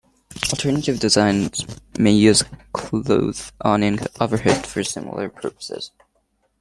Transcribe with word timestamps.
Alternative 0.51 0.97
designs 0.99 1.63
may 1.99 2.09
use 2.09 2.41
a 2.41 2.45
cloth 2.73 3.51
awning 3.63 3.99
overhead 4.19 4.65
for 4.65 4.83
similar 4.83 5.29
purposes. 5.29 5.91